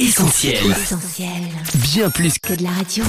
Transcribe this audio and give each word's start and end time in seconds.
Essentiel. 0.00 0.54
Essentiel. 0.70 1.28
Bien 1.74 2.08
plus 2.08 2.38
que 2.38 2.54
Que 2.54 2.58
de 2.58 2.62
la 2.64 2.70
radio. 2.70 3.04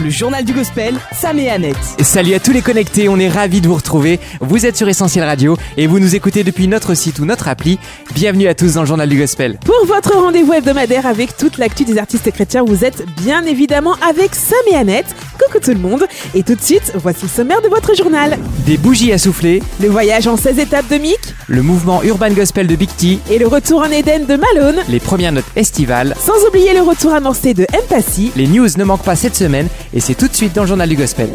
Le 0.00 0.08
journal 0.08 0.44
du 0.46 0.54
gospel, 0.54 0.94
Sam 1.12 1.38
et 1.38 1.50
Annette. 1.50 1.76
Salut 2.00 2.32
à 2.32 2.40
tous 2.40 2.52
les 2.52 2.62
connectés, 2.62 3.10
on 3.10 3.18
est 3.18 3.28
ravis 3.28 3.60
de 3.60 3.68
vous 3.68 3.74
retrouver. 3.74 4.18
Vous 4.40 4.64
êtes 4.64 4.78
sur 4.78 4.88
Essentiel 4.88 5.24
Radio 5.24 5.58
et 5.76 5.86
vous 5.86 5.98
nous 5.98 6.14
écoutez 6.14 6.42
depuis 6.42 6.68
notre 6.68 6.94
site 6.94 7.18
ou 7.18 7.26
notre 7.26 7.48
appli. 7.48 7.78
Bienvenue 8.14 8.46
à 8.48 8.54
tous 8.54 8.74
dans 8.74 8.80
le 8.80 8.86
journal 8.86 9.10
du 9.10 9.18
gospel. 9.18 9.58
Pour 9.66 9.84
votre 9.86 10.16
rendez-vous 10.16 10.54
hebdomadaire 10.54 11.04
avec 11.04 11.36
toute 11.36 11.58
l'actu 11.58 11.84
des 11.84 11.98
artistes 11.98 12.30
chrétiens, 12.30 12.64
vous 12.64 12.84
êtes 12.86 13.04
bien 13.20 13.44
évidemment 13.44 13.96
avec 13.96 14.34
Sam 14.34 14.58
et 14.72 14.76
Annette. 14.76 15.14
Coucou 15.50 15.64
tout 15.64 15.72
le 15.72 15.78
monde. 15.78 16.06
Et 16.34 16.42
tout 16.42 16.54
de 16.54 16.60
suite, 16.60 16.92
voici 16.94 17.22
le 17.22 17.28
sommaire 17.28 17.60
de 17.60 17.68
votre 17.68 17.94
journal. 17.96 18.38
Des 18.66 18.76
bougies 18.76 19.12
à 19.12 19.18
souffler, 19.18 19.62
Le 19.80 19.88
voyage 19.88 20.26
en 20.28 20.36
16 20.36 20.58
étapes 20.60 20.88
de 20.88 20.96
Mick 20.96 21.18
le 21.48 21.62
mouvement 21.62 22.02
Urban 22.04 22.30
Gospel 22.30 22.68
de 22.68 22.76
Big 22.76 22.88
T, 22.96 23.18
et 23.28 23.38
le 23.38 23.48
retour 23.48 23.80
en 23.80 23.90
Éden 23.90 24.26
de 24.26 24.36
Malone. 24.36 24.76
les 24.88 25.00
premières 25.00 25.32
notes 25.32 25.44
estivales. 25.56 26.14
Sans 26.20 26.46
oublier 26.46 26.72
le 26.74 26.82
retour 26.82 27.12
amorcé 27.12 27.54
de 27.54 27.66
Empathy. 27.76 28.30
Les 28.36 28.46
news 28.46 28.68
ne 28.76 28.84
manquent 28.84 29.02
pas 29.02 29.16
cette 29.16 29.34
semaine 29.34 29.66
et 29.92 29.98
c'est 29.98 30.14
tout 30.14 30.28
de 30.28 30.34
suite 30.36 30.52
dans 30.54 30.62
le 30.62 30.68
journal 30.68 30.88
du 30.88 30.94
gospel. 30.94 31.28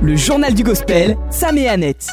Le 0.00 0.16
journal 0.16 0.54
du 0.54 0.62
gospel, 0.62 1.18
Sam 1.30 1.58
et 1.58 1.68
Annette. 1.68 2.06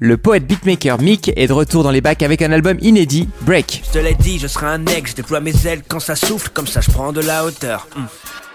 Le 0.00 0.16
poète 0.16 0.44
beatmaker 0.46 1.00
Mick 1.00 1.30
est 1.36 1.46
de 1.46 1.52
retour 1.52 1.84
dans 1.84 1.92
les 1.92 2.00
bacs 2.00 2.22
avec 2.24 2.42
un 2.42 2.50
album 2.50 2.76
inédit, 2.80 3.28
Break. 3.42 3.84
Je 3.86 3.98
te 4.00 4.04
l'ai 4.04 4.14
dit, 4.14 4.40
je 4.40 4.48
serai 4.48 4.66
un 4.66 4.84
aigle, 4.86 5.08
je 5.08 5.14
déploie 5.14 5.38
mes 5.38 5.54
ailes 5.66 5.82
quand 5.86 6.00
ça 6.00 6.16
souffle, 6.16 6.50
comme 6.52 6.66
ça 6.66 6.80
je 6.80 6.90
prends 6.90 7.12
de 7.12 7.20
la 7.20 7.44
hauteur. 7.44 7.86
Hum. 7.96 8.06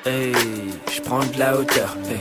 Hey, 0.05 0.31
je 0.95 1.02
prends 1.02 1.20
de 1.20 1.38
la 1.38 1.59
hauteur. 1.59 1.98
Hey. 2.09 2.20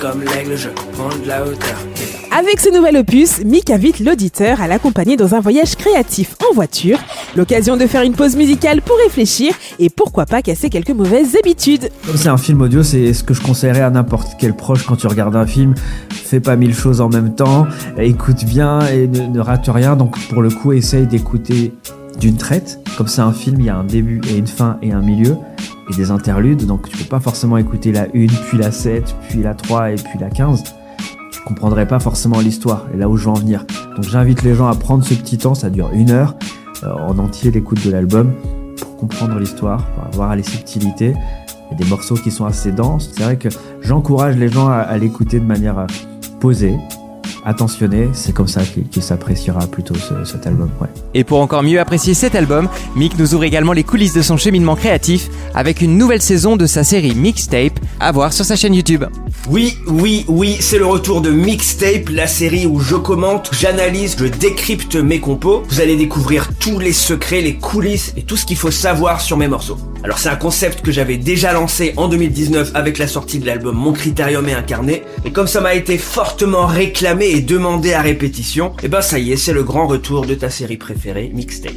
Comme 0.00 0.22
l'aigle, 0.22 0.56
je 0.56 0.68
prends 0.92 1.16
de 1.22 1.28
la 1.28 1.44
hauteur. 1.44 1.78
Hey. 1.94 2.28
Avec 2.36 2.58
ce 2.58 2.74
nouvel 2.74 2.96
opus, 2.96 3.44
Mick 3.44 3.70
invite 3.70 4.00
l'auditeur 4.00 4.60
à 4.60 4.66
l'accompagner 4.66 5.16
dans 5.16 5.36
un 5.36 5.38
voyage 5.38 5.76
créatif 5.76 6.34
en 6.50 6.52
voiture, 6.52 6.98
l'occasion 7.36 7.76
de 7.76 7.86
faire 7.86 8.02
une 8.02 8.14
pause 8.14 8.34
musicale 8.34 8.82
pour 8.82 8.96
réfléchir 8.96 9.54
et 9.78 9.88
pourquoi 9.88 10.26
pas 10.26 10.42
casser 10.42 10.68
quelques 10.68 10.90
mauvaises 10.90 11.36
habitudes. 11.36 11.90
Comme 12.04 12.16
c'est 12.16 12.28
un 12.28 12.36
film 12.36 12.60
audio, 12.60 12.82
c'est 12.82 13.14
ce 13.14 13.22
que 13.22 13.34
je 13.34 13.40
conseillerais 13.40 13.82
à 13.82 13.90
n'importe 13.90 14.32
quel 14.36 14.54
proche 14.56 14.84
quand 14.84 14.96
tu 14.96 15.06
regardes 15.06 15.36
un 15.36 15.46
film. 15.46 15.76
Fais 16.10 16.40
pas 16.40 16.56
mille 16.56 16.74
choses 16.74 17.00
en 17.00 17.08
même 17.08 17.36
temps, 17.36 17.68
écoute 17.98 18.44
bien 18.44 18.80
et 18.88 19.06
ne, 19.06 19.28
ne 19.28 19.38
rate 19.38 19.68
rien. 19.68 19.94
Donc 19.94 20.18
pour 20.28 20.42
le 20.42 20.50
coup, 20.50 20.72
essaye 20.72 21.06
d'écouter 21.06 21.72
d'une 22.18 22.36
traite. 22.36 22.80
Comme 22.98 23.06
c'est 23.06 23.22
un 23.22 23.32
film, 23.32 23.60
il 23.60 23.66
y 23.66 23.70
a 23.70 23.76
un 23.76 23.84
début 23.84 24.20
et 24.28 24.38
une 24.38 24.48
fin 24.48 24.78
et 24.82 24.90
un 24.90 25.00
milieu 25.02 25.36
des 25.96 26.10
interludes. 26.10 26.66
Donc 26.66 26.88
tu 26.88 26.96
peux 26.96 27.04
pas 27.04 27.20
forcément 27.20 27.56
écouter 27.56 27.92
la 27.92 28.02
1, 28.02 28.06
puis 28.48 28.58
la 28.58 28.70
7, 28.70 29.14
puis 29.28 29.42
la 29.42 29.54
3 29.54 29.92
et 29.92 29.94
puis 29.96 30.18
la 30.20 30.30
15. 30.30 30.62
Tu 31.30 31.40
comprendrais 31.42 31.86
pas 31.86 32.00
forcément 32.00 32.40
l'histoire 32.40 32.86
et 32.94 32.96
là 32.96 33.08
où 33.08 33.16
je 33.16 33.24
veux 33.24 33.30
en 33.30 33.34
venir. 33.34 33.64
Donc 33.96 34.04
j'invite 34.04 34.42
les 34.42 34.54
gens 34.54 34.68
à 34.68 34.74
prendre 34.74 35.04
ce 35.04 35.14
petit 35.14 35.38
temps, 35.38 35.54
ça 35.54 35.70
dure 35.70 35.90
une 35.92 36.10
heure 36.10 36.34
euh, 36.84 36.92
en 36.92 37.18
entier 37.18 37.50
l'écoute 37.50 37.84
de 37.84 37.90
l'album 37.90 38.32
pour 38.78 38.96
comprendre 38.96 39.38
l'histoire, 39.38 39.84
pour 39.86 40.10
voir 40.12 40.36
les 40.36 40.42
subtilités. 40.42 41.14
Il 41.70 41.72
y 41.72 41.74
a 41.74 41.84
des 41.84 41.90
morceaux 41.90 42.14
qui 42.14 42.30
sont 42.30 42.44
assez 42.44 42.70
denses. 42.72 43.10
C'est 43.14 43.22
vrai 43.22 43.36
que 43.36 43.48
j'encourage 43.80 44.36
les 44.36 44.48
gens 44.48 44.68
à, 44.68 44.78
à 44.78 44.98
l'écouter 44.98 45.40
de 45.40 45.44
manière 45.44 45.78
euh, 45.78 45.86
posée, 46.40 46.76
attentionnée. 47.44 48.08
C'est 48.12 48.32
comme 48.34 48.48
ça 48.48 48.62
qu'il 48.62 48.84
qu'il 48.88 49.02
s'appréciera 49.02 49.66
plutôt 49.66 49.94
ce- 49.94 50.24
cet 50.30 50.46
album. 50.46 50.70
Ouais. 50.80 50.88
Et 51.14 51.24
pour 51.24 51.40
encore 51.40 51.62
mieux 51.62 51.80
apprécier 51.80 52.14
cet 52.14 52.34
album, 52.34 52.68
Mick 52.96 53.18
nous 53.18 53.34
ouvre 53.34 53.44
également 53.44 53.72
les 53.72 53.84
coulisses 53.84 54.12
de 54.14 54.22
son 54.22 54.36
cheminement 54.36 54.76
créatif 54.76 55.28
avec 55.54 55.80
une 55.80 55.96
nouvelle 55.98 56.22
saison 56.22 56.56
de 56.56 56.66
sa 56.66 56.84
série 56.84 57.14
Mixtape 57.14 57.78
à 58.00 58.12
voir 58.12 58.32
sur 58.32 58.44
sa 58.44 58.56
chaîne 58.56 58.74
YouTube. 58.74 59.04
Oui, 59.50 59.76
oui, 59.88 60.24
oui, 60.28 60.56
c'est 60.60 60.78
le 60.78 60.86
retour 60.86 61.20
de 61.20 61.30
Mixtape, 61.30 62.08
la 62.10 62.26
série 62.26 62.66
où 62.66 62.78
je 62.80 62.94
commente, 62.96 63.50
j'analyse, 63.52 64.16
je 64.18 64.26
décrypte 64.26 64.94
mes 64.96 65.18
compos. 65.20 65.62
Vous 65.68 65.80
allez 65.80 65.96
découvrir 65.96 66.48
tous 66.60 66.78
les 66.78 66.92
secrets, 66.92 67.40
les 67.40 67.56
coulisses 67.56 68.12
et 68.16 68.22
tout 68.22 68.36
ce 68.36 68.44
qu'il 68.46 68.56
faut 68.56 68.70
savoir 68.70 69.20
sur 69.20 69.36
mes 69.36 69.48
morceaux. 69.48 69.78
Alors 70.04 70.18
c'est 70.18 70.28
un 70.28 70.36
concept 70.36 70.82
que 70.82 70.90
j'avais 70.92 71.16
déjà 71.16 71.52
lancé 71.52 71.92
en 71.96 72.08
2019 72.08 72.72
avec 72.74 72.98
la 72.98 73.06
sortie 73.06 73.38
de 73.38 73.46
l'album 73.46 73.76
Mon 73.76 73.92
Critérium 73.92 74.48
est 74.48 74.54
incarné. 74.54 75.02
Et 75.24 75.30
comme 75.30 75.46
ça 75.46 75.60
m'a 75.60 75.74
été 75.74 75.96
fortement 75.98 76.66
réclamé 76.66 77.31
et 77.32 77.40
demandé 77.40 77.94
à 77.94 78.02
répétition, 78.02 78.72
et 78.82 78.88
ben 78.88 79.00
ça 79.00 79.18
y 79.18 79.32
est, 79.32 79.36
c'est 79.36 79.54
le 79.54 79.62
grand 79.62 79.86
retour 79.86 80.26
de 80.26 80.34
ta 80.34 80.50
série 80.50 80.76
préférée, 80.76 81.30
Mixtape. 81.32 81.72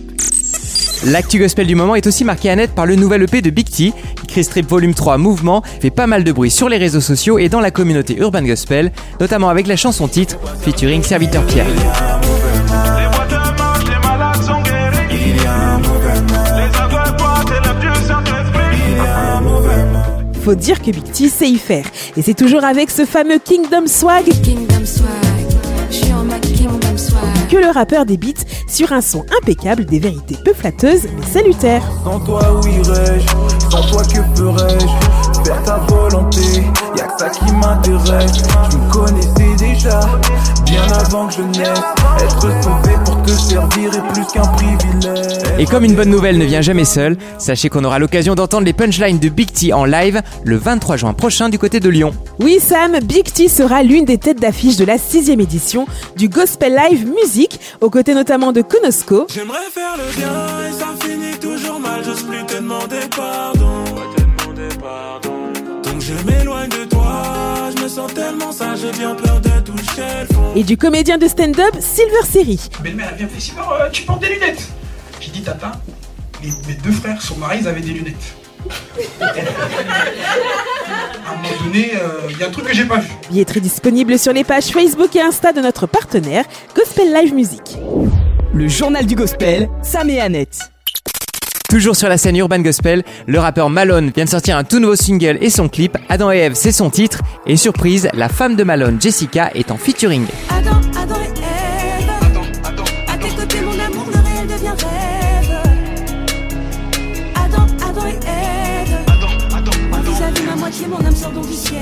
L'actu 1.06 1.40
gospel 1.40 1.66
du 1.66 1.76
moment 1.76 1.96
est 1.96 2.08
aussi 2.08 2.26
marqué 2.26 2.50
à 2.50 2.58
net 2.58 2.72
par 2.72 2.86
le 2.86 2.96
nouvel 2.96 3.24
EP 3.24 3.42
de 3.42 3.50
Big 3.52 3.70
T. 3.70 3.94
Chris 4.28 4.44
Strip 4.44 4.68
Volume 4.68 4.94
3 4.94 5.18
Mouvement 5.18 5.62
fait 5.80 5.92
pas 5.92 6.08
mal 6.08 6.26
de 6.26 6.32
bruit 6.34 6.52
sur 6.52 6.68
les 6.68 6.78
réseaux 6.78 7.00
sociaux 7.00 7.40
et 7.40 7.48
dans 7.48 7.62
la 7.62 7.72
communauté 7.72 8.18
Urban 8.18 8.42
Gospel, 8.42 8.92
notamment 9.22 9.48
avec 9.48 9.68
la 9.68 9.78
chanson 9.78 10.10
titre 10.10 10.38
featuring 10.62 11.02
Serviteur 11.04 11.46
Pierre. 11.46 11.68
Faut 20.44 20.56
dire 20.56 20.82
que 20.82 20.92
Big 20.92 21.12
T 21.14 21.30
sait 21.30 21.50
y 21.50 21.58
faire. 21.58 21.86
Et 22.18 22.22
c'est 22.22 22.36
toujours 22.36 22.66
avec 22.66 22.92
ce 22.92 23.06
fameux 23.06 23.40
Kingdom 23.40 23.88
Swag 23.88 24.26
Kingdom 24.44 24.86
Swag. 24.86 25.15
Le 27.66 27.72
rappeur 27.72 28.06
débite 28.06 28.46
sur 28.68 28.94
un 28.94 29.02
son 29.02 29.26
impeccable 29.42 29.86
des 29.86 30.00
vérités 30.00 30.38
peu 30.44 30.54
flatteuses 30.54 31.08
mais 31.18 31.26
salutaires. 31.26 31.84
Faire 35.46 35.62
ta 35.62 35.78
volonté, 35.78 36.40
y'a 36.98 37.04
que 37.04 37.20
ça 37.20 37.30
qui 37.30 37.54
m'intéresse. 37.54 38.32
Je 38.72 38.78
me 38.78 38.92
connaissais 38.92 39.56
déjà, 39.60 40.00
bien 40.66 40.82
avant 40.92 41.28
que 41.28 41.34
je 41.36 41.42
naisse. 41.44 41.82
Être 42.20 42.42
sauvé 42.64 42.96
pour 43.06 43.22
te 43.22 43.30
servir 43.30 43.92
est 43.94 44.14
plus 44.14 44.26
qu'un 44.34 44.48
privilège. 44.48 45.44
Et 45.60 45.66
comme 45.66 45.86
une 45.86 45.94
bonne 45.94 46.10
nouvelle 46.10 46.40
ne 46.40 46.46
vient 46.46 46.62
jamais 46.62 46.84
seule, 46.84 47.16
sachez 47.38 47.70
qu'on 47.70 47.84
aura 47.84 48.00
l'occasion 48.00 48.34
d'entendre 48.34 48.66
les 48.66 48.74
punchlines 48.74 49.20
de 49.20 49.30
Big 49.30 49.52
T 49.52 49.72
en 49.72 49.86
live 49.86 50.24
le 50.44 50.58
23 50.58 50.98
juin 50.98 51.14
prochain 51.14 51.48
du 51.50 51.60
côté 51.60 51.80
de 51.80 51.90
Lyon. 51.90 52.16
Oui 52.40 52.60
Sam, 52.60 52.98
Big 53.04 53.32
T 53.32 53.48
sera 53.48 53.84
l'une 53.84 54.06
des 54.06 54.18
têtes 54.18 54.42
d'affiche 54.42 54.78
de 54.78 54.86
la 54.86 54.98
sixième 54.98 55.42
édition 55.42 55.86
du 56.18 56.28
Gospel 56.28 56.76
Live 56.90 57.06
Music, 57.06 57.60
aux 57.82 57.92
côtés 57.92 58.16
notamment 58.16 58.52
de 58.52 58.64
Konosko, 58.64 59.28
J'aimerais 59.32 59.60
faire 59.72 59.96
le 59.96 60.18
bien 60.18 60.28
et 60.68 60.72
ça 60.74 60.88
finit 61.08 61.38
toujours 61.40 61.80
mal. 61.80 62.02
J'ose 62.04 62.24
plus 62.24 62.44
te 62.46 62.56
demander 62.56 63.02
pardon. 63.16 63.75
Je 66.18 66.26
m'éloigne 66.26 66.70
de 66.70 66.86
toi. 66.86 67.70
Je 67.76 67.84
me 67.84 67.88
sens 67.88 68.14
tellement 68.14 68.52
sale, 68.52 68.78
j'ai 68.78 68.92
bien 68.92 69.16
peur 69.16 69.42
de 69.42 69.50
toucher 69.62 70.02
le 70.22 70.34
fond. 70.34 70.54
et 70.56 70.64
du 70.64 70.78
comédien 70.78 71.18
de 71.18 71.28
stand-up 71.28 71.76
Silver 71.80 72.24
Seri. 72.28 72.70
Belle-mère, 72.82 73.10
elle 73.12 73.18
vient 73.18 73.28
fait 73.28 73.52
euh, 73.60 73.90
tu 73.92 74.04
portes 74.04 74.22
des 74.22 74.30
lunettes 74.30 74.68
J'ai 75.20 75.32
dit, 75.32 75.42
Tata, 75.42 75.74
mes, 76.42 76.50
mes 76.68 76.76
deux 76.76 76.92
frères 76.92 77.22
sont 77.22 77.38
mariés, 77.38 77.62
ils 77.62 77.68
avaient 77.68 77.82
des 77.82 77.94
lunettes. 77.94 78.36
à 79.22 79.26
un 81.32 81.36
moment 81.36 81.50
donné, 81.66 81.92
il 82.30 82.38
y 82.38 82.44
a 82.44 82.48
un 82.48 82.52
truc 82.52 82.66
que 82.66 82.74
j'ai 82.74 82.86
pas 82.86 82.98
vu. 83.00 83.10
Billetterie 83.30 83.62
disponible 83.62 84.18
sur 84.18 84.34
les 84.34 84.44
pages 84.44 84.66
Facebook 84.66 85.16
et 85.16 85.22
Insta 85.22 85.54
de 85.54 85.62
notre 85.62 85.86
partenaire 85.88 86.46
Gospel 86.76 87.14
Live 87.14 87.34
Music. 87.34 87.78
Le 88.54 88.68
journal 88.68 89.06
du 89.06 89.16
gospel, 89.16 89.70
Sam 89.84 90.10
et 90.10 90.20
Annette. 90.20 90.72
Toujours 91.70 91.96
sur 91.96 92.08
la 92.10 92.18
scène 92.18 92.36
Urban 92.38 92.60
Gospel, 92.60 93.04
le 93.28 93.40
rappeur 93.40 93.70
Malone 93.70 94.12
vient 94.16 94.26
de 94.26 94.30
sortir 94.30 94.58
un 94.58 94.64
tout 94.64 94.80
nouveau 94.80 94.96
single 94.96 95.38
et 95.42 95.50
son 95.50 95.68
clip. 95.68 95.98
Adam 96.10 96.32
et 96.32 96.38
Eve, 96.38 96.54
c'est 96.56 96.72
son 96.72 96.90
titre. 96.90 97.20
Et 97.46 97.58
surprise, 97.58 98.08
la 98.14 98.30
femme 98.30 98.56
de 98.56 98.64
Malone, 98.64 98.98
Jessica, 99.02 99.50
est 99.56 99.72
en 99.72 99.78
featuring. 99.78 100.26
Adam, 100.50 100.80
Adam 101.02 101.16
et 101.22 101.40
Ève. 101.40 102.10
Attends, 102.22 102.70
attends, 102.70 102.84
À 103.14 103.18
tes 103.18 103.30
côtés, 103.36 103.62
mon 103.62 103.72
amour, 103.72 104.06
le 104.08 104.20
réel 104.20 104.48
devient 104.48 104.86
rêve. 104.86 105.58
Adam, 107.36 107.66
Adam 107.90 108.08
et 108.08 108.14
Ève. 108.14 108.98
attends, 109.08 109.58
attends, 109.58 109.72
En 109.92 109.98
attends. 109.98 110.12
vis-à-vis 110.12 110.44
ma 110.48 110.56
moitié, 110.56 110.88
mon 110.88 111.06
âme 111.06 111.16
sort 111.16 111.32
donc 111.32 111.48
du 111.48 111.54
ciel. 111.54 111.80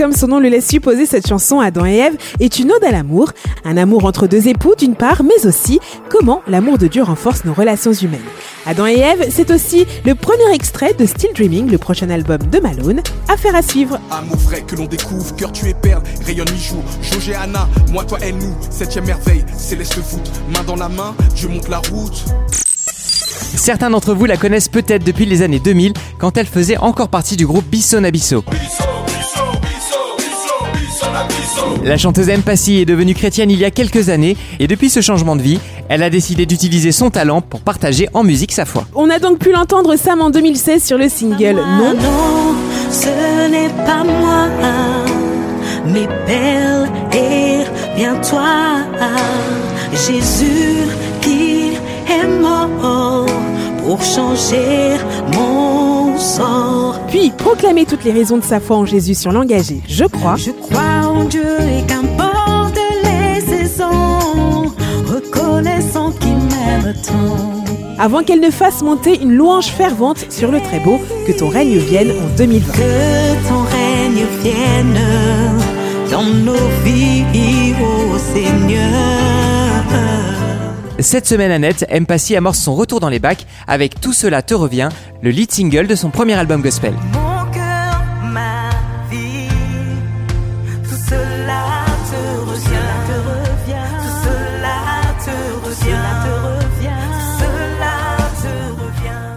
Comme 0.00 0.14
son 0.14 0.28
nom 0.28 0.40
le 0.40 0.48
laisse 0.48 0.66
supposer, 0.66 1.04
cette 1.04 1.28
chanson 1.28 1.60
Adam 1.60 1.84
et 1.84 1.96
Ève 1.96 2.16
est 2.40 2.58
une 2.58 2.72
ode 2.72 2.82
à 2.84 2.90
l'amour, 2.90 3.32
un 3.66 3.76
amour 3.76 4.06
entre 4.06 4.26
deux 4.26 4.48
époux 4.48 4.74
d'une 4.74 4.94
part, 4.94 5.22
mais 5.22 5.46
aussi 5.46 5.78
comment 6.08 6.40
l'amour 6.48 6.78
de 6.78 6.86
Dieu 6.86 7.02
renforce 7.02 7.44
nos 7.44 7.52
relations 7.52 7.92
humaines. 7.92 8.18
Adam 8.64 8.86
et 8.86 8.98
Ève, 8.98 9.26
c'est 9.30 9.50
aussi 9.50 9.84
le 10.06 10.14
premier 10.14 10.54
extrait 10.54 10.94
de 10.94 11.04
Still 11.04 11.34
Dreaming, 11.34 11.70
le 11.70 11.76
prochain 11.76 12.08
album 12.08 12.38
de 12.50 12.60
Malone, 12.60 13.02
affaire 13.28 13.54
à 13.54 13.60
suivre. 13.60 14.00
Amour 14.10 14.38
vrai 14.38 14.62
que 14.62 14.74
l'on 14.74 14.86
découvre, 14.86 15.36
cœur 15.36 15.52
tu 15.52 15.68
es 15.68 15.74
perle, 15.74 16.02
rayonne 16.24 16.50
mi-jour. 16.50 16.82
Jauge 17.02 17.28
et 17.28 17.34
Anna, 17.34 17.68
moi 17.92 18.04
toi 18.04 18.16
elle 18.22 18.38
nous, 18.38 18.56
septième 18.70 19.04
merveille, 19.04 19.44
céleste 19.54 19.98
voûte, 19.98 20.30
main 20.50 20.64
dans 20.66 20.76
la 20.76 20.88
main, 20.88 21.14
Dieu 21.34 21.48
monte 21.48 21.68
la 21.68 21.82
route. 21.90 22.24
Certains 23.54 23.90
d'entre 23.90 24.14
vous 24.14 24.24
la 24.24 24.38
connaissent 24.38 24.70
peut-être 24.70 25.04
depuis 25.04 25.26
les 25.26 25.42
années 25.42 25.60
2000, 25.60 25.92
quand 26.18 26.38
elle 26.38 26.46
faisait 26.46 26.78
encore 26.78 27.10
partie 27.10 27.36
du 27.36 27.46
groupe 27.46 27.66
Bisson 27.66 28.02
Abisso. 28.02 28.42
La 31.84 31.96
chanteuse 31.96 32.28
M. 32.28 32.42
Passy 32.42 32.76
est 32.76 32.84
devenue 32.84 33.14
chrétienne 33.14 33.50
il 33.50 33.58
y 33.58 33.64
a 33.64 33.70
quelques 33.70 34.08
années 34.08 34.36
et 34.58 34.66
depuis 34.66 34.90
ce 34.90 35.00
changement 35.00 35.36
de 35.36 35.42
vie, 35.42 35.58
elle 35.88 36.02
a 36.02 36.10
décidé 36.10 36.46
d'utiliser 36.46 36.92
son 36.92 37.10
talent 37.10 37.40
pour 37.40 37.60
partager 37.60 38.08
en 38.12 38.22
musique 38.22 38.52
sa 38.52 38.64
foi. 38.64 38.86
On 38.94 39.10
a 39.10 39.18
donc 39.18 39.38
pu 39.38 39.52
l'entendre 39.52 39.96
Sam 39.96 40.20
en 40.20 40.30
2016 40.30 40.84
sur 40.84 40.98
le 40.98 41.08
single 41.08 41.56
Non. 41.56 41.94
non, 41.94 42.54
ce 42.90 43.48
n'est 43.50 43.70
pas 43.84 44.04
moi, 44.04 44.48
mais 45.86 46.06
belle 46.26 46.88
et 47.12 47.64
bien 47.96 48.16
toi, 48.16 48.84
Jésus 49.92 50.86
qui 51.20 51.60
pour 53.90 54.02
changer 54.02 54.96
mon 55.34 56.16
sort. 56.16 57.00
Puis 57.08 57.32
proclamer 57.36 57.86
toutes 57.86 58.04
les 58.04 58.12
raisons 58.12 58.36
de 58.36 58.44
sa 58.44 58.60
foi 58.60 58.76
en 58.76 58.86
Jésus 58.86 59.14
sur 59.14 59.32
l'engagé 59.32 59.80
Je 59.88 60.04
crois. 60.04 60.36
Je 60.36 60.52
crois 60.52 60.99
Dieu 61.24 61.58
et 61.60 61.86
qu'importe 61.86 62.78
les 63.04 63.40
saisons, 63.40 64.72
reconnaissant 65.06 66.12
qu'il 66.12 66.34
m'aime 66.34 66.94
tant. 67.06 67.64
Avant 67.98 68.22
qu'elle 68.22 68.40
ne 68.40 68.50
fasse 68.50 68.82
monter 68.82 69.20
une 69.20 69.34
louange 69.34 69.66
fervente 69.66 70.30
sur 70.30 70.50
le 70.50 70.60
très 70.60 70.80
beau, 70.80 71.00
que 71.26 71.32
ton 71.32 71.48
règne 71.48 71.76
vienne 71.78 72.10
en 72.10 72.36
2020. 72.36 72.72
Que 72.72 73.48
ton 73.48 73.62
règne 73.62 74.24
vienne 74.42 74.98
dans 76.10 76.24
nos 76.24 76.68
vies, 76.84 77.74
ô 77.80 78.18
Seigneur. 78.18 79.30
Cette 80.98 81.26
semaine, 81.26 81.50
Annette, 81.50 81.86
M. 81.88 82.04
Passy 82.04 82.36
amorce 82.36 82.58
son 82.58 82.74
retour 82.74 83.00
dans 83.00 83.08
les 83.08 83.18
bacs 83.18 83.46
avec 83.66 84.00
Tout 84.00 84.12
cela 84.12 84.42
te 84.42 84.54
revient, 84.54 84.90
le 85.22 85.30
lead 85.30 85.50
single 85.50 85.86
de 85.86 85.94
son 85.94 86.10
premier 86.10 86.34
album 86.34 86.60
gospel. 86.60 86.92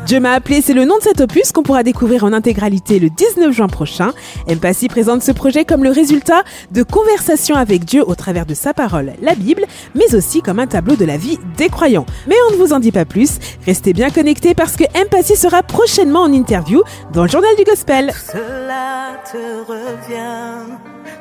Dieu 0.06 0.20
m'a 0.20 0.34
appelé, 0.34 0.62
c'est 0.62 0.74
le 0.74 0.84
nom 0.84 0.98
de 0.98 1.04
cet 1.04 1.22
opus 1.22 1.54
qu'on 1.54 1.64
pourra 1.64 1.82
découvrir 1.82 2.26
en 2.26 2.34
intégralité 2.34 3.00
le 3.00 3.10
19 3.10 3.54
juin 3.54 3.68
prochain. 3.68 4.12
M. 4.48 4.60
Passy 4.60 4.90
présente 4.90 5.24
ce 5.24 5.32
projet 5.32 5.64
comme 5.64 5.84
le 5.84 5.92
résultat 5.92 6.44
de 6.72 6.84
conversations 6.84 7.56
avec 7.56 7.86
Dieu 7.86 8.04
au 8.06 8.14
travers 8.14 8.46
de 8.46 8.54
sa 8.54 8.74
parole, 8.74 9.14
la 9.22 9.34
Bible, 9.34 9.64
mais 9.96 10.14
aussi 10.14 10.42
comme 10.42 10.60
un 10.60 10.68
tableau 10.68 10.98
de 10.98 11.06
la 11.06 11.16
vie 11.16 11.40
des 11.56 11.70
croyants. 11.70 12.06
Mais 12.28 12.36
on 12.50 12.52
ne 12.52 12.58
vous 12.58 12.74
en 12.74 12.80
dit 12.80 12.92
pas 12.92 13.06
plus, 13.06 13.40
restez 13.66 13.94
bien 13.94 14.10
connectés 14.10 14.54
parce 14.54 14.76
que 14.76 14.84
M. 14.94 15.08
Passy 15.10 15.38
sera 15.38 15.64
prochainement 15.64 16.24
en 16.24 16.34
interview 16.34 16.84
dans 17.14 17.24
le 17.24 17.30
journal 17.30 17.56
du 17.58 17.64
gospel. 17.64 18.12
Cela 18.12 19.22
te 19.32 19.72
revient, 19.72 20.68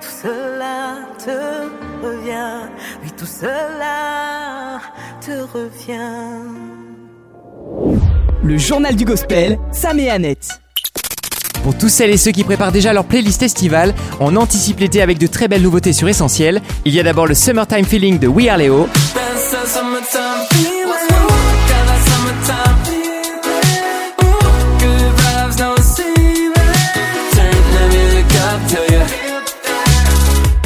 tout 0.00 0.16
cela 0.22 0.96
te 1.18 2.04
revient, 2.04 2.68
oui 3.04 3.10
tout 3.16 3.26
cela 3.26 4.80
te 5.20 5.30
revient. 5.56 6.81
Le 8.44 8.58
journal 8.58 8.96
du 8.96 9.04
gospel, 9.04 9.56
Sam 9.70 10.00
et 10.00 10.10
Annette. 10.10 10.60
Pour 11.62 11.78
tous 11.78 11.88
celles 11.88 12.10
et 12.10 12.16
ceux 12.16 12.32
qui 12.32 12.42
préparent 12.42 12.72
déjà 12.72 12.92
leur 12.92 13.04
playlist 13.04 13.40
estivale, 13.42 13.94
on 14.18 14.34
anticipe 14.34 14.80
l'été 14.80 15.00
avec 15.00 15.18
de 15.18 15.28
très 15.28 15.46
belles 15.46 15.62
nouveautés 15.62 15.92
sur 15.92 16.08
Essentiel. 16.08 16.60
Il 16.84 16.92
y 16.92 16.98
a 16.98 17.04
d'abord 17.04 17.28
le 17.28 17.34
Summertime 17.34 17.84
Feeling 17.84 18.18
de 18.18 18.26
We 18.26 18.48
Are 18.48 18.58
Leo. 18.58 18.88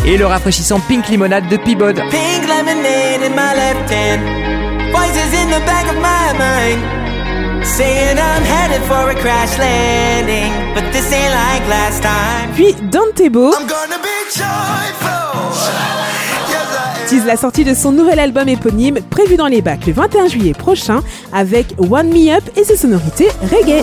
Et 0.07 0.17
le 0.17 0.25
rafraîchissant 0.25 0.81
Pink 0.81 1.09
Limonade 1.09 1.47
de 1.51 1.59
Peabod. 1.59 1.97
Pink 1.97 2.49
lemonade 2.49 3.23
in 3.23 3.31
my 3.31 3.55
left 3.55 3.91
hand. 3.91 4.23
Voices 4.93 5.35
in 5.35 5.49
the 5.49 5.63
back 5.67 5.85
of 5.91 5.97
my 5.97 6.33
mind. 6.39 6.96
Puis. 12.55 12.67
Yes, 12.67 12.75
I 17.03 17.09
tease 17.09 17.25
la 17.25 17.37
sortie 17.37 17.65
de 17.65 17.75
son 17.75 17.93
nouvel 17.93 18.19
album 18.19 18.49
éponyme 18.49 18.99
prévu 19.11 19.37
dans 19.37 19.47
les 19.47 19.63
bacs 19.63 19.87
le 19.87 19.93
21 19.93 20.29
juillet 20.29 20.55
prochain 20.55 21.03
avec 21.33 21.67
One 21.79 22.09
Me 22.09 22.37
Up 22.37 22.43
et 22.57 22.65
ses 22.65 22.77
sonorités 22.77 23.29
reggae. 23.43 23.83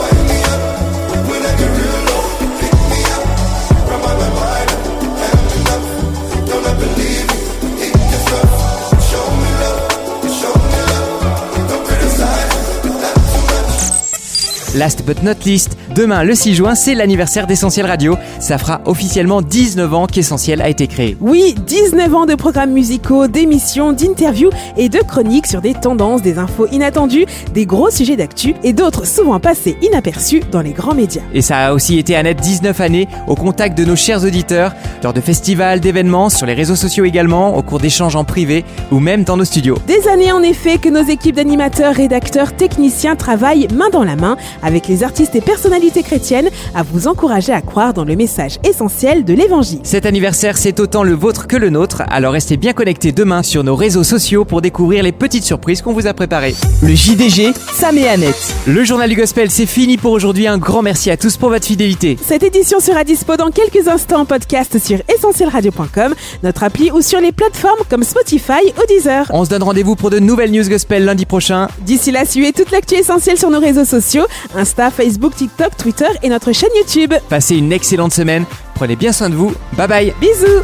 Last 14.74 15.06
but 15.06 15.22
not 15.22 15.46
least, 15.46 15.78
demain 15.94 16.24
le 16.24 16.36
6 16.36 16.56
juin, 16.56 16.76
c'est 16.76 16.96
l'anniversaire 16.96 17.48
d'Essentiel 17.48 17.86
Radio. 17.86 18.18
Ça 18.40 18.58
fera 18.58 18.82
officiellement 18.86 19.42
19 19.42 19.94
ans 19.94 20.08
qu'Essentiel 20.08 20.62
a 20.62 20.70
été 20.70 20.88
créé. 20.88 21.16
Oui, 21.22 21.56
19 21.66 22.14
ans 22.16 22.26
de 22.26 22.36
programmes 22.36 22.72
musicaux, 22.72 23.28
d'émissions, 23.28 23.94
d'interviews 23.94 24.50
et 24.78 24.90
de 24.90 25.00
chroniques 25.00 25.48
sur 25.48 25.62
des 25.62 25.74
tendances, 25.74 26.22
des 26.22 26.40
infos 26.40 26.68
inattendues, 26.72 27.26
des 27.54 27.66
gros 27.66 27.92
sujets 27.92 28.16
d'actu 28.16 28.56
et 28.64 28.74
d'autres 28.74 29.06
souvent 29.06 29.40
passés 29.40 29.78
inaperçus 29.82 30.42
dans 30.52 30.62
les 30.62 30.72
grands 30.72 30.96
médias. 30.96 31.22
Et 31.34 31.42
ça 31.42 31.60
a 31.60 31.74
aussi 31.74 32.00
été 32.00 32.16
Annette 32.16 32.42
19 32.42 32.80
années 32.80 33.08
au 33.28 33.36
contact 33.36 33.78
de 33.78 33.86
nos 33.86 33.96
chers 33.96 34.24
auditeurs, 34.24 34.74
lors 35.04 35.14
de 35.14 35.22
festivals, 35.22 35.80
d'événements, 35.80 36.30
sur 36.30 36.46
les 36.46 36.54
réseaux 36.54 36.76
sociaux 36.76 37.06
également, 37.06 37.56
au 37.56 37.62
cours 37.62 37.80
d'échanges 37.80 38.16
en 38.16 38.24
privé 38.24 38.66
ou 38.92 39.00
même 39.00 39.24
dans 39.24 39.38
nos 39.38 39.46
studios. 39.46 39.78
Des 39.88 40.08
années 40.08 40.32
en 40.32 40.42
effet 40.42 40.78
que 40.78 40.90
nos 40.90 41.04
équipes 41.04 41.36
d'animateurs, 41.36 41.94
rédacteurs, 41.94 42.56
techniciens 42.56 43.16
travaillent 43.16 43.68
main 43.74 43.90
dans 43.92 44.04
la 44.04 44.16
main 44.16 44.38
avec 44.64 44.88
les 44.88 45.04
artistes 45.04 45.36
et 45.36 45.42
personnalités 45.42 45.83
chrétiennes 45.92 46.50
à 46.76 46.84
vous 46.84 47.08
encourager 47.08 47.52
à 47.52 47.62
croire 47.62 47.94
dans 47.94 48.06
le 48.06 48.16
message 48.16 48.60
essentiel 48.64 49.26
de 49.26 49.34
l'évangile. 49.34 49.80
Cet 49.84 50.06
anniversaire, 50.06 50.58
c'est 50.58 50.80
autant 50.80 51.04
le 51.04 51.14
vôtre 51.14 51.48
que 51.48 51.58
le 51.58 51.70
nôtre, 51.70 52.04
alors 52.10 52.34
restez 52.34 52.58
bien 52.58 52.74
connectés 52.74 53.12
demain 53.12 53.44
sur 53.44 53.64
nos 53.64 53.76
réseaux 53.76 54.04
sociaux 54.04 54.46
pour 54.46 54.62
découvrir 54.62 55.04
les 55.04 55.12
petites 55.12 55.44
surprises 55.44 55.82
qu'on 55.82 55.94
vous 55.94 56.08
a 56.08 56.14
préparées. 56.14 56.56
Le 56.82 56.96
JDG, 56.96 57.54
Sam 57.74 57.98
et 57.98 58.08
Annette. 58.08 58.56
Le 58.68 58.84
journal 58.84 59.10
du 59.10 59.16
gospel, 59.16 59.52
c'est 59.52 59.66
fini 59.66 59.98
pour 59.98 60.12
aujourd'hui. 60.12 60.48
Un 60.48 60.58
grand 60.58 60.82
merci 60.82 61.12
à 61.12 61.18
tous 61.18 61.38
pour 61.38 61.50
votre 61.50 61.66
fidélité. 61.66 62.18
Cette 62.22 62.44
édition 62.44 62.80
sera 62.80 63.04
dispo 63.04 63.36
dans 63.36 63.52
quelques 63.52 63.88
instants 63.88 64.22
en 64.22 64.26
podcast 64.26 64.80
sur 64.80 65.00
essentielradio.com, 65.14 66.14
notre 66.44 66.64
appli 66.64 66.92
ou 66.92 67.02
sur 67.02 67.20
les 67.20 67.32
plateformes 67.32 67.80
comme 67.90 68.04
Spotify 68.04 68.62
ou 68.78 68.88
Deezer. 68.88 69.26
On 69.32 69.46
se 69.46 69.50
donne 69.50 69.64
rendez-vous 69.64 69.96
pour 69.96 70.10
de 70.10 70.20
nouvelles 70.20 70.52
news 70.52 70.68
gospel 70.68 71.06
lundi 71.06 71.26
prochain. 71.26 71.68
D'ici 71.82 72.12
là, 72.12 72.26
suivez 72.26 72.54
toute 72.54 72.72
l'actu 72.72 72.96
essentielle 72.96 73.38
sur 73.38 73.50
nos 73.50 73.60
réseaux 73.60 73.86
sociaux, 73.86 74.26
Insta, 74.56 74.92
Facebook, 74.92 75.34
TikTok, 75.74 75.78
Twitter 75.78 76.20
et 76.24 76.30
notre 76.30 76.52
chaîne 76.52 76.70
YouTube. 76.76 77.14
Passez 77.30 77.56
une 77.56 77.72
excellente 77.72 78.14
semaine. 78.14 78.46
Prenez 78.76 78.96
bien 78.96 79.12
soin 79.12 79.30
de 79.30 79.36
vous. 79.36 79.54
Bye 79.74 79.88
bye. 79.88 80.14
Bisous 80.20 80.64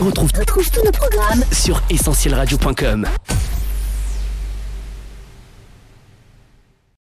On 0.00 0.06
retrouve, 0.06 0.30
tous 0.32 0.84
nos 0.84 0.92
programmes 0.92 1.44
sur 1.52 1.80
essentielradio.com. 1.90 3.06